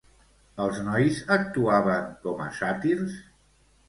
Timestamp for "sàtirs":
2.61-3.15